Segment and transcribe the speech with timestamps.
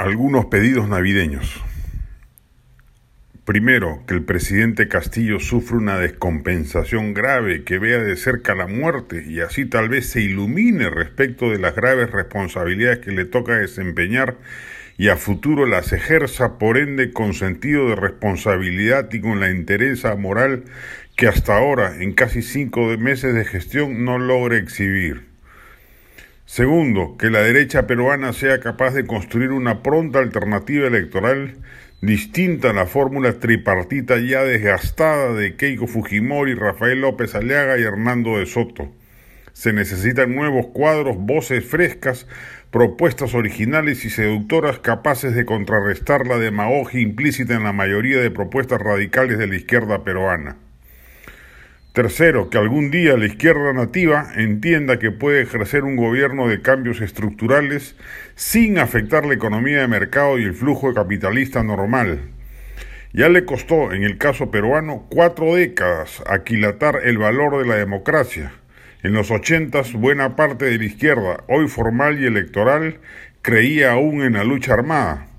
[0.00, 1.62] algunos pedidos navideños.
[3.44, 9.26] Primero, que el presidente Castillo sufre una descompensación grave, que vea de cerca la muerte
[9.28, 14.38] y así tal vez se ilumine respecto de las graves responsabilidades que le toca desempeñar
[14.96, 20.14] y a futuro las ejerza por ende con sentido de responsabilidad y con la entereza
[20.16, 20.64] moral
[21.14, 25.29] que hasta ahora, en casi cinco meses de gestión, no logra exhibir.
[26.52, 31.58] Segundo, que la derecha peruana sea capaz de construir una pronta alternativa electoral
[32.00, 38.38] distinta a la fórmula tripartita ya desgastada de Keiko Fujimori, Rafael López Aliaga y Hernando
[38.38, 38.90] de Soto.
[39.52, 42.26] Se necesitan nuevos cuadros, voces frescas,
[42.72, 48.80] propuestas originales y seductoras capaces de contrarrestar la demagogia implícita en la mayoría de propuestas
[48.80, 50.56] radicales de la izquierda peruana.
[51.92, 57.00] Tercero, que algún día la izquierda nativa entienda que puede ejercer un gobierno de cambios
[57.00, 57.96] estructurales
[58.36, 62.20] sin afectar la economía de mercado y el flujo capitalista normal.
[63.12, 68.52] Ya le costó, en el caso peruano, cuatro décadas aquilatar el valor de la democracia.
[69.02, 73.00] En los ochentas, buena parte de la izquierda, hoy formal y electoral,
[73.42, 75.29] creía aún en la lucha armada.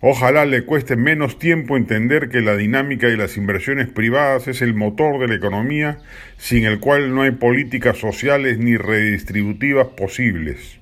[0.00, 4.74] Ojalá le cueste menos tiempo entender que la dinámica de las inversiones privadas es el
[4.74, 5.98] motor de la economía,
[6.36, 10.78] sin el cual no hay políticas sociales ni redistributivas posibles.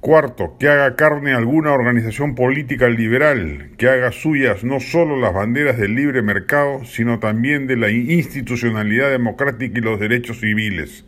[0.00, 5.78] Cuarto, que haga carne alguna organización política liberal, que haga suyas no solo las banderas
[5.78, 11.04] del libre mercado, sino también de la institucionalidad democrática y los derechos civiles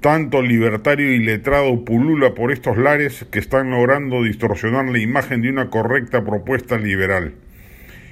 [0.00, 5.50] tanto libertario y letrado pulula por estos lares que están logrando distorsionar la imagen de
[5.50, 7.34] una correcta propuesta liberal.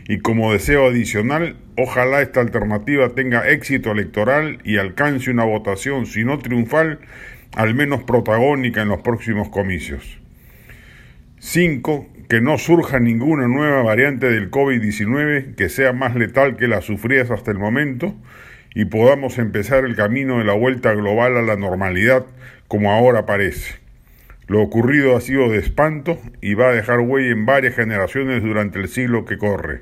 [0.07, 6.25] Y como deseo adicional, ojalá esta alternativa tenga éxito electoral y alcance una votación, si
[6.25, 7.01] no triunfal,
[7.55, 10.19] al menos protagónica en los próximos comicios.
[11.41, 12.07] 5.
[12.29, 17.31] Que no surja ninguna nueva variante del COVID-19 que sea más letal que las sufridas
[17.31, 18.15] hasta el momento
[18.79, 22.25] y podamos empezar el camino de la vuelta global a la normalidad
[22.69, 23.75] como ahora parece.
[24.47, 28.79] Lo ocurrido ha sido de espanto y va a dejar huella en varias generaciones durante
[28.79, 29.81] el siglo que corre.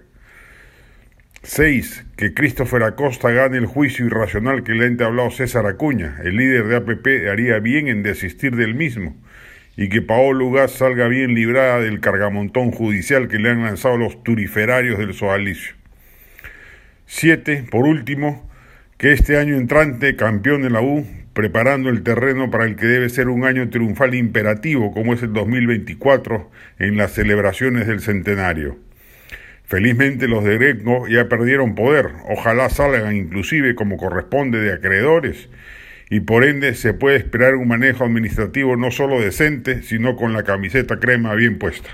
[1.42, 2.06] 6.
[2.16, 6.66] Que Christopher Acosta gane el juicio irracional que le ha entablado César Acuña, el líder
[6.66, 9.14] de APP, haría bien en desistir del mismo,
[9.76, 14.24] y que Paolo Gas salga bien librada del cargamontón judicial que le han lanzado los
[14.24, 15.74] turiferarios del Soalicio.
[17.04, 17.66] 7.
[17.70, 18.45] Por último,
[18.98, 23.10] que este año entrante campeón de la U, preparando el terreno para el que debe
[23.10, 28.78] ser un año triunfal imperativo como es el 2024 en las celebraciones del centenario.
[29.64, 35.50] Felizmente los de Greco ya perdieron poder, ojalá salgan inclusive como corresponde de acreedores
[36.08, 40.44] y por ende se puede esperar un manejo administrativo no solo decente, sino con la
[40.44, 41.90] camiseta crema bien puesta.